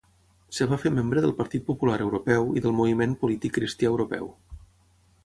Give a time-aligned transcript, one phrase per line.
[0.55, 4.33] Es va fer membre del Partit Popular Europeu i del Moviment Polític Cristià Europeu.